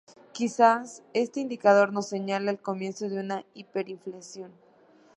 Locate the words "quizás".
0.33-1.03